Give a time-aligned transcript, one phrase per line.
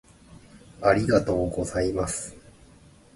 [0.81, 2.35] ありがとうございます。